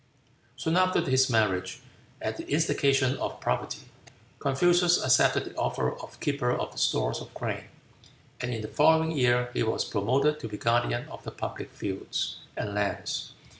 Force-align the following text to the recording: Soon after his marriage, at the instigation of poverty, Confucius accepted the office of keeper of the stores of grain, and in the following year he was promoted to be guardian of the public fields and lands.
Soon 0.55 0.77
after 0.77 0.99
his 1.07 1.29
marriage, 1.29 1.79
at 2.23 2.37
the 2.37 2.49
instigation 2.51 3.17
of 3.17 3.39
poverty, 3.39 3.83
Confucius 4.39 4.97
accepted 5.05 5.43
the 5.45 5.55
office 5.57 6.01
of 6.01 6.19
keeper 6.19 6.51
of 6.51 6.71
the 6.71 6.79
stores 6.79 7.21
of 7.21 7.31
grain, 7.35 7.65
and 8.41 8.51
in 8.51 8.61
the 8.63 8.67
following 8.67 9.11
year 9.11 9.51
he 9.53 9.61
was 9.61 9.85
promoted 9.85 10.39
to 10.39 10.47
be 10.47 10.57
guardian 10.57 11.07
of 11.09 11.23
the 11.23 11.29
public 11.29 11.69
fields 11.69 12.37
and 12.57 12.73
lands. 12.73 13.33